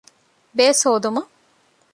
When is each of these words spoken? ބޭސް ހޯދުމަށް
ބޭސް 0.57 0.83
ހޯދުމަށް 0.85 1.31